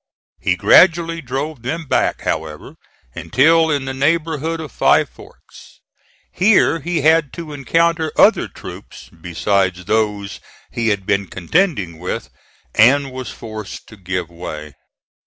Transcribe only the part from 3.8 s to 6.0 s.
the neighborhood of Five Forks.